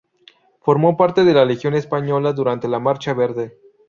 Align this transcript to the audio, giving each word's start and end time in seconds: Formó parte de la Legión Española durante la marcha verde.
Formó 0.61 0.97
parte 0.97 1.23
de 1.23 1.31
la 1.35 1.45
Legión 1.45 1.75
Española 1.75 2.33
durante 2.33 2.67
la 2.67 2.79
marcha 2.79 3.13
verde. 3.13 3.59